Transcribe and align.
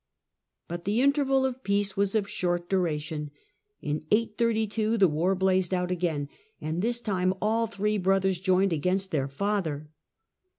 But 0.67 0.85
the 0.85 0.99
interval 0.99 1.45
of 1.45 1.61
peace 1.63 1.95
was 1.95 2.15
of 2.15 2.27
short 2.27 2.67
duration. 2.67 3.29
In 3.83 4.07
832 4.09 4.97
the 4.97 5.07
war 5.07 5.35
blazed 5.35 5.75
out 5.75 5.91
again, 5.91 6.27
and 6.59 6.81
this 6.81 7.01
time 7.01 7.35
all 7.39 7.67
three 7.67 7.99
brothers 7.99 8.39
joined 8.39 8.73
against 8.73 9.11
their 9.11 9.27
father. 9.27 9.91